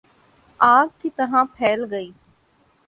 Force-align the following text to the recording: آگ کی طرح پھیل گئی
آگ 0.59 0.87
کی 1.01 1.09
طرح 1.17 1.43
پھیل 1.55 1.81
گئی 1.91 2.11